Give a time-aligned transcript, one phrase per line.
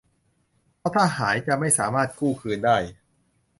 [0.79, 2.77] เพราะถ้าหายจะไม่สามารถกู้คืนได้